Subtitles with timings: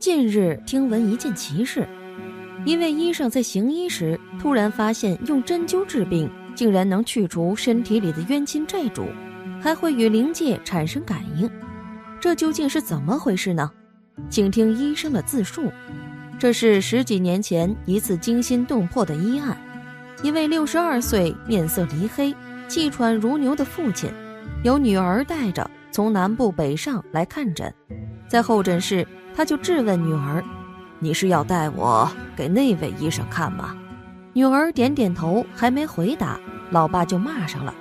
[0.00, 1.86] 近日听闻一件奇事，
[2.64, 9.04] 一位医生在行医时突然发现，用针灸治病竟然能去除身体里的冤亲债主，
[9.60, 11.50] 还会与灵界产生感应。
[12.18, 13.70] 这究竟是怎么回事呢？
[14.30, 15.70] 请听医生的自述。
[16.38, 19.54] 这是十几年前一次惊心动魄的医案，
[20.22, 22.34] 一位六十二岁、面色黧黑、
[22.68, 24.10] 气喘如牛的父亲，
[24.64, 27.70] 由女儿带着从南部北上来看诊，
[28.30, 29.06] 在候诊室。
[29.32, 30.44] 他就质问女儿
[30.98, 33.74] ：“你是要带我给那位医生看吗？”
[34.34, 36.38] 女儿点点头，还没回答，
[36.70, 37.72] 老爸就骂上了：“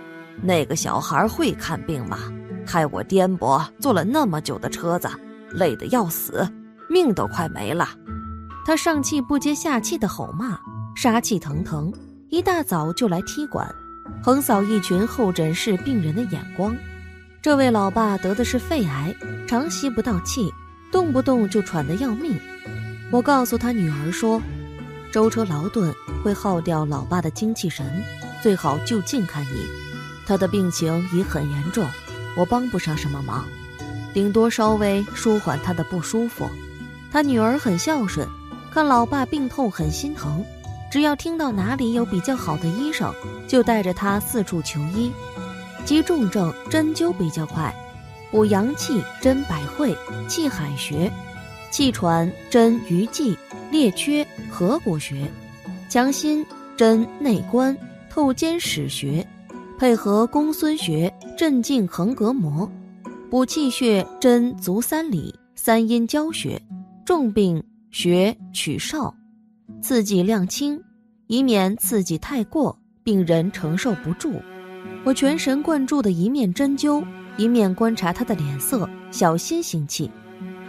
[0.41, 2.20] 那个小孩会看病吗？
[2.66, 5.09] 害我颠簸坐了那么久的车子，
[5.52, 6.48] 累得要死，
[6.88, 7.90] 命都快没了。”
[8.63, 10.57] 他上气不接下气的吼骂，
[10.95, 11.91] 杀气腾腾，
[12.29, 13.68] 一大早就来踢馆，
[14.23, 16.73] 横扫一群候诊室病人的眼光。
[17.41, 19.16] 这位老爸得的是肺癌，
[19.48, 20.53] 常吸不到气。
[20.91, 22.37] 动不动就喘得要命，
[23.12, 24.41] 我告诉他女儿说，
[25.12, 28.04] 舟车劳顿会耗掉老爸的精气神，
[28.41, 29.67] 最好就近看医。
[30.26, 31.87] 他的病情已很严重，
[32.35, 33.45] 我帮不上什么忙，
[34.13, 36.49] 顶多稍微舒缓他的不舒服。
[37.12, 38.27] 他女儿很孝顺，
[38.71, 40.43] 看老爸病痛很心疼，
[40.91, 43.13] 只要听到哪里有比较好的医生，
[43.48, 45.12] 就带着他四处求医。
[45.85, 47.74] 急重症针灸比较快。
[48.32, 49.96] 补阳气针百会、
[50.27, 51.12] 气海穴，
[51.72, 53.35] 气喘针鱼际、
[53.72, 55.27] 列缺合谷穴，
[55.90, 56.46] 强心
[56.77, 57.76] 针内关、
[58.07, 59.26] 透肩始穴，
[59.80, 62.70] 配合公孙穴镇静横膈膜，
[63.32, 66.62] 补气血针足三里、三阴交穴，
[67.03, 69.12] 重病穴取少，
[69.81, 70.80] 刺激量轻，
[71.25, 74.40] 以免刺激太过，病人承受不住。
[75.03, 77.03] 我全神贯注的一面针灸。
[77.38, 80.12] 一面观察他的脸色，小心行气。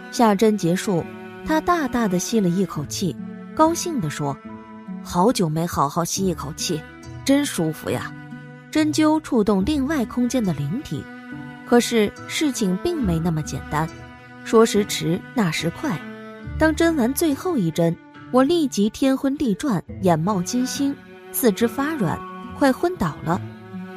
[0.09, 1.03] 下针结束，
[1.45, 3.13] 他大大的吸了一口气，
[3.53, 4.37] 高兴地说
[5.03, 6.79] ：“好久没好好吸一口气，
[7.25, 8.09] 真舒服呀！”
[8.71, 11.03] 针灸触动另外空间的灵体，
[11.67, 13.85] 可是事情并没那么简单。
[14.45, 15.99] 说时迟，那时快，
[16.57, 17.93] 当针完最后一针，
[18.31, 20.95] 我立即天昏地转，眼冒金星，
[21.33, 22.17] 四肢发软，
[22.57, 23.41] 快昏倒了。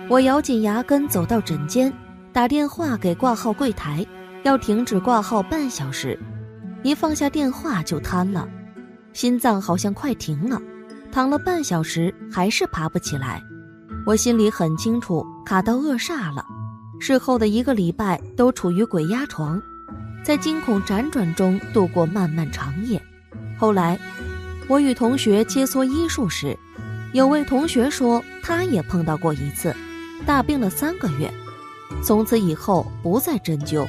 [0.09, 1.93] 我咬紧牙根走到诊间。
[2.33, 4.05] 打电话给挂号柜台，
[4.43, 6.19] 要停止挂号半小时。
[6.83, 8.49] 一放下电话就瘫了，
[9.13, 10.61] 心脏好像快停了，
[11.13, 13.41] 躺了半小时还是爬不起来。
[14.05, 16.45] 我心里很清楚，卡到扼煞了。
[16.99, 19.63] 事后的一个礼拜都处于鬼压床，
[20.25, 23.01] 在惊恐辗转中度过漫漫长夜。
[23.57, 23.97] 后来，
[24.67, 26.59] 我与同学切磋医术时，
[27.13, 29.73] 有位同学说他也碰到过一次，
[30.25, 31.33] 大病了三个月。
[32.03, 33.87] 从此以后不再针灸，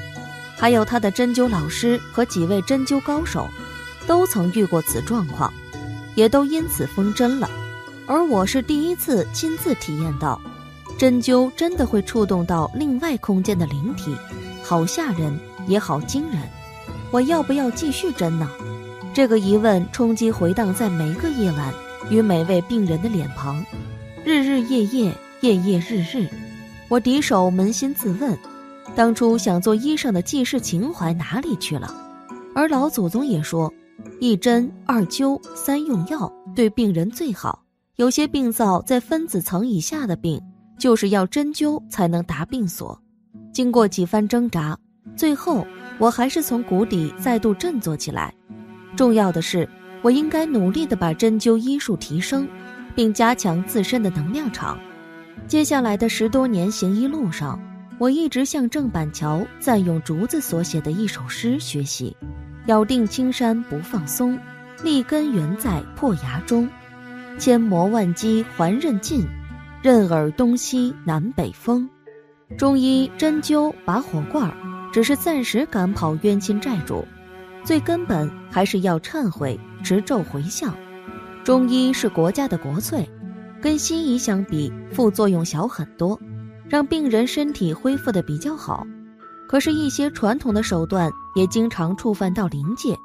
[0.56, 3.48] 还有他的针灸老师和几位针灸高手，
[4.06, 5.52] 都曾遇过此状况，
[6.14, 7.50] 也都因此封针了。
[8.06, 10.40] 而我是第一次亲自体验到，
[10.98, 14.16] 针灸真的会触动到另外空间的灵体，
[14.64, 16.40] 好吓人也好惊人。
[17.12, 18.50] 我要不要继续针呢？
[19.14, 21.74] 这个疑问冲击回荡在每个夜晚
[22.10, 23.66] 与每位病人的脸庞，
[24.24, 26.28] 日日夜夜，夜夜日日。
[26.88, 28.36] 我敌手扪心自问，
[28.96, 31.94] 当初想做医生的济世情怀哪里去了？
[32.56, 33.72] 而老祖宗也说，
[34.20, 37.64] 一针二灸三用药对病人最好。
[37.98, 40.42] 有些病灶在分子层以下的病，
[40.80, 43.00] 就是要针灸才能达病所。
[43.54, 44.76] 经过几番挣扎，
[45.16, 45.66] 最后
[46.00, 48.34] 我还是从谷底再度振作起来。
[48.98, 49.70] 重要的是，
[50.02, 52.48] 我应该努力的把针灸医术提升，
[52.96, 54.80] 并加强自身的能量场。
[55.48, 57.60] 接下来的十多年行医路上，
[58.00, 62.16] 我一直向郑板桥赞用竹子所写的一首诗学习
[62.68, 64.38] ：“咬定青山不放松，
[64.84, 66.68] 立根原在破崖中。
[67.38, 69.28] 千磨万击还韧劲，
[69.84, 71.88] 任尔东西南北风。”
[72.58, 74.52] 中医针灸拔火罐，
[74.92, 77.06] 只是暂时赶跑冤亲债主，
[77.64, 80.76] 最根本还是要忏悔、持咒回向。
[81.44, 83.08] 中医是国家的国粹。
[83.66, 86.22] 跟西医相比，副作用小很多，
[86.70, 88.86] 让病人身体恢复的比较好。
[89.48, 92.96] 可是，一些传统的手段也经常触犯到灵界，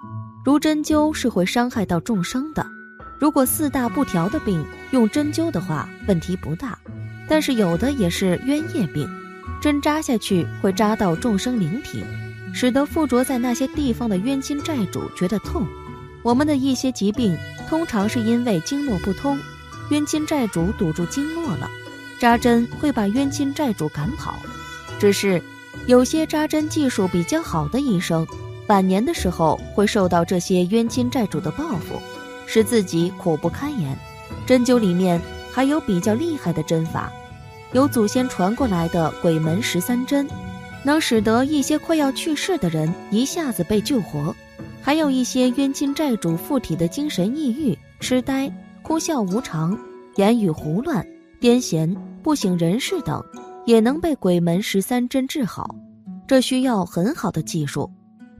[0.44, 2.66] 如针灸是会伤害到众生的。
[3.18, 6.78] 如果四大不调的病用针灸的话，问题不大。
[7.26, 9.08] 但是有的也是冤业病，
[9.62, 12.04] 针扎下去会扎到众生灵体，
[12.52, 15.66] 使得附着在那些地方的冤亲债主觉得痛。
[16.22, 17.34] 我们的一些疾病
[17.66, 19.38] 通常是因为经络不通。
[19.90, 21.68] 冤亲债主堵住经络了，
[22.18, 24.36] 扎针会把冤亲债主赶跑。
[24.98, 25.42] 只是
[25.86, 28.26] 有些扎针技术比较好的医生，
[28.68, 32.00] 晚年的时候会受到这些冤亲债主的报复，
[32.46, 33.96] 使自己苦不堪言。
[34.46, 35.20] 针灸里面
[35.52, 37.10] 还有比较厉害的针法，
[37.72, 40.28] 有祖先传过来的鬼门十三针，
[40.84, 44.32] 能使得一些快要去世的人一下子被救活；
[44.80, 48.52] 还有一些冤亲债主附体的精神抑郁、痴呆、
[48.90, 49.78] 哭笑无常、
[50.16, 51.06] 言语胡乱、
[51.40, 53.24] 癫痫、不省人事等，
[53.64, 55.72] 也能被鬼门十三针治好。
[56.26, 57.88] 这需要很好的技术，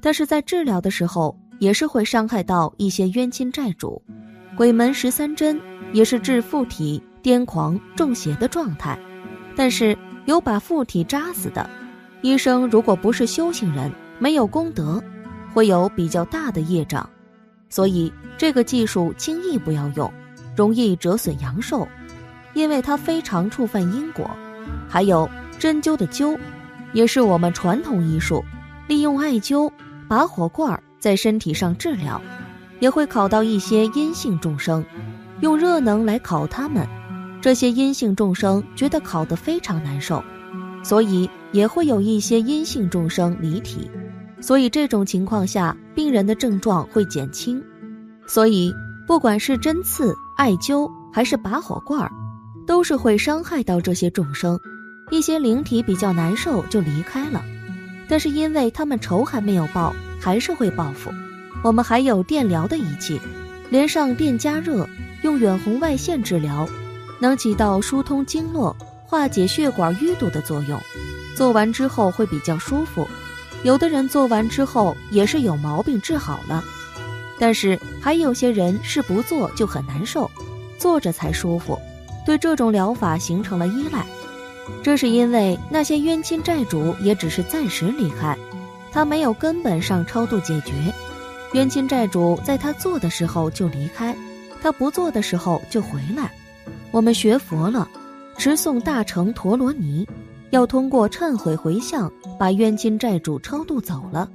[0.00, 4.02] 但是在治疗的时候也是会伤害到一些冤亲债主。
[4.56, 5.56] 鬼门十三针
[5.93, 8.99] 也是治附体、癫狂、中邪的状态，
[9.55, 11.70] 但是有把附体扎死的，
[12.23, 13.88] 医生如果不是修行人，
[14.19, 15.00] 没有功德，
[15.55, 17.08] 会有比较大的业障，
[17.69, 20.12] 所以这个技术轻易不要用，
[20.56, 21.87] 容易折损阳寿，
[22.55, 24.31] 因为它非常触犯因果。
[24.88, 26.38] 还有针灸的灸。
[26.93, 28.44] 也是我们传统医术，
[28.88, 29.70] 利用艾灸、
[30.08, 32.20] 拔火罐在身体上治疗，
[32.81, 34.85] 也会烤到一些阴性众生，
[35.41, 36.85] 用热能来烤他们。
[37.41, 40.20] 这些阴性众生觉得烤得非常难受，
[40.82, 43.88] 所以也会有一些阴性众生离体。
[44.41, 47.62] 所以这种情况下，病人的症状会减轻。
[48.26, 48.75] 所以
[49.06, 52.10] 不管是针刺、艾灸还是拔火罐儿
[52.66, 54.58] 都是会伤害到这些众生。
[55.10, 57.44] 一些灵体比较难受就离开了，
[58.08, 61.10] 但是因为他们仇还没有报，还是会报复。
[61.62, 63.20] 我们还有电疗的仪器，
[63.69, 64.88] 连上电加热，
[65.20, 66.66] 用远红外线治疗，
[67.19, 70.81] 能起到疏通经络、化解血管淤堵的作用。
[71.37, 73.06] 做完之后会比较舒服，
[73.62, 76.64] 有的人做完之后也是有毛病治好了，
[77.40, 80.31] 但是还有些人是不做就很难受，
[80.78, 81.76] 坐着才舒服，
[82.25, 84.06] 对这种疗法形成了依赖。
[84.82, 88.37] 这是因为那些冤亲债主也只是暂时离开，
[88.92, 90.72] 他没有根本上超度解决。
[91.54, 94.14] 冤亲债主在他做的时候就离开，
[94.62, 96.31] 他不做的时候就回来。
[96.92, 97.88] 我们学佛了，
[98.37, 100.06] 持诵大乘陀罗尼，
[100.50, 104.28] 要通过忏悔回向，把冤亲债主超度走了，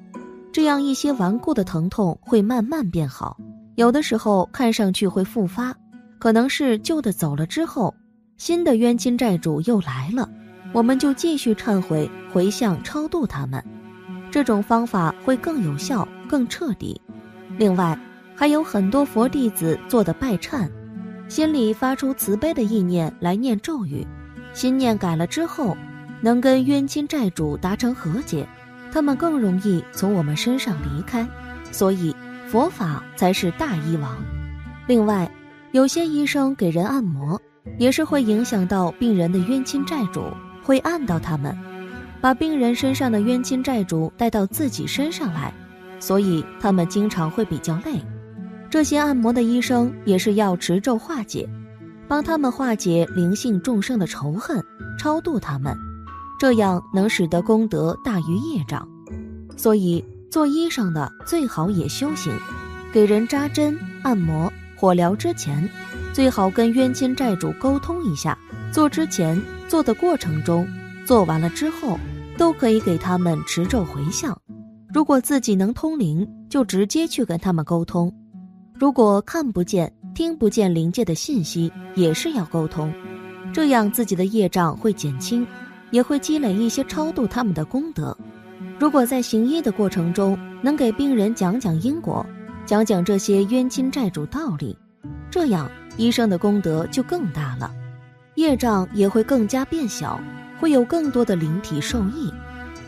[0.56, 3.36] 这样一些顽固的疼痛会慢慢变好。
[3.76, 5.76] 有的时候看上去会复发，
[6.18, 7.94] 可能是旧的走了之后。
[8.38, 10.30] 新的冤亲债主又来了，
[10.72, 13.62] 我们就继续忏悔、回向、超度他们。
[14.32, 17.02] 这种方法会更有效、更彻底。
[17.58, 18.00] 另外，
[18.34, 20.70] 还有很多佛弟子做的拜忏，
[21.28, 24.08] 心里发出慈悲的意念来念咒语，
[24.54, 25.76] 心念改了之后，
[26.22, 28.48] 能跟冤亲债主达成和解，
[28.96, 31.28] 他们更容易从我们身上离开。
[31.70, 32.16] 所以，
[32.48, 34.16] 佛法才是大医王。
[34.88, 35.30] 另外，
[35.74, 37.38] 有些医生给人按摩。
[37.78, 40.32] 也是会影响到病人的冤亲债主，
[40.64, 41.58] 会按到他们，
[42.22, 45.52] 把病人身上的冤亲债主带到自己身上来，
[46.00, 48.00] 所以他们经常会比较累。
[48.70, 51.50] 这些按摩的医生也是要持咒化解，
[52.08, 54.64] 帮他们化解灵性众生的仇恨，
[54.98, 55.76] 超度他们，
[56.40, 58.88] 这样能使得功德大于业障。
[59.58, 62.34] 所以做医生的最好也修行，
[62.92, 65.70] 给人扎针、按摩、火疗之前。
[66.14, 68.38] 最好跟冤亲债主沟通一下，
[68.72, 70.66] 做之前、做的过程中、
[71.06, 72.00] 做完了之后，
[72.38, 74.38] 都可以给他们持咒回向。
[74.94, 78.10] 如果自己能通灵，就直接去跟他们沟通；
[78.80, 82.94] 如果看不见、听不见灵界的信息，也是要沟通。
[83.54, 85.46] 这样自己的业障会减轻，
[85.96, 88.16] 也会积累一些超度他们的功德。
[88.78, 92.26] 如果在行医的过程中，能给病人讲讲因果，
[92.66, 94.78] 讲讲这些冤亲债主道理，
[95.32, 95.72] 这样。
[95.96, 97.72] 医生的功德就更大了，
[98.34, 100.20] 业障也会更加变小，
[100.60, 102.30] 会有更多的灵体受益。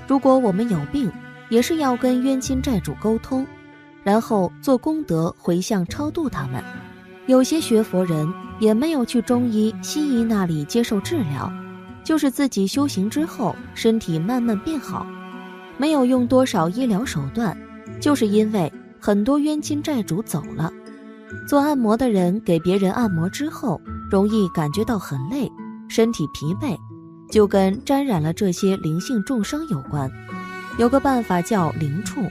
[0.06, 1.10] 如果我们有病，
[1.48, 3.48] 也是要跟冤亲债主沟通，
[4.04, 6.62] 然后做功德回向超度他们。
[7.28, 8.28] 有些学佛人
[8.60, 11.50] 也没有去中医、西医那里接受治疗，
[12.08, 15.06] 就是自己修行之后身体慢慢变好，
[15.78, 17.56] 没有用多少医疗手段，
[18.00, 20.72] 就是因为很多冤亲债主走了。
[21.46, 25.52] 做按摩的人给别人按摩之后，容易感觉到很累，
[25.90, 26.78] 身体疲惫，
[27.30, 30.10] 就跟沾染了这些灵性众生有关。
[30.78, 32.22] 有个办法叫灵触，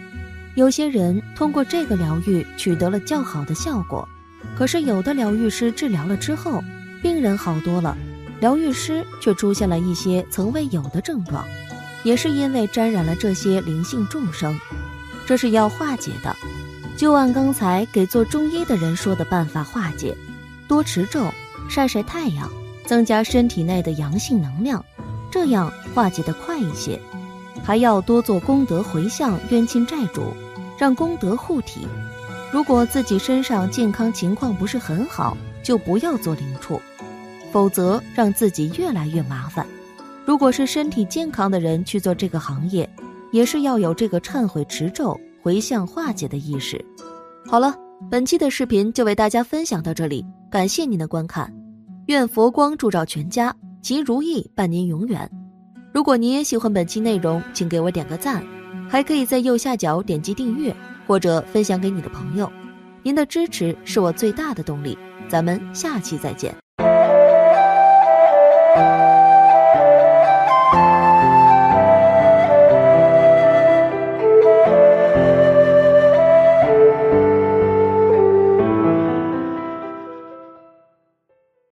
[0.54, 4.08] 有些人通过这个疗愈取得了较好的效果。
[4.56, 6.64] 可是有的疗愈师治疗了之后，
[7.02, 7.94] 病人好多了，
[8.40, 11.44] 疗愈师却出现了一些从未有的症状，
[12.02, 14.58] 也是因为沾染了这些灵性众生，
[15.26, 16.36] 这是要化解的。
[16.96, 20.16] 就按刚才给做中医的人说的办法化解，
[20.66, 21.26] 多持咒，
[21.68, 22.50] 晒晒太阳，
[22.84, 24.84] 增加身体内的阳性能量，
[25.30, 27.00] 这样化解的快一些。
[27.62, 30.32] 还要多做功德回向冤亲债主，
[30.78, 31.86] 让功德护体。
[32.52, 36.80] 如果自己身上健康情况不是很好，就不要做灵畜，
[37.56, 39.66] 否则让自己越来越麻烦。
[40.26, 42.86] 如果是身体健康的人去做这个行业，
[43.32, 46.84] 也是要有这个忏悔持咒、回向化解的意识。
[47.46, 47.74] 好了，
[48.10, 51.50] 本期的视频就为大家分享到这里，感谢您的观看，
[52.08, 55.26] 愿佛光照全家，吉如意伴您永远。
[55.94, 58.44] 如果您也喜欢本期内容，请给我点个赞，
[58.86, 62.52] 还可以在右下角点击订阅或者分享给你的朋友。
[63.02, 64.98] 您的支持是我最大的动力。
[65.26, 66.54] 咱们下期再见。